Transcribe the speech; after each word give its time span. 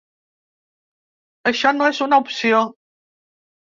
Això 1.51 1.75
no 1.77 1.91
és 1.93 2.03
una 2.09 2.19
opció. 2.25 2.67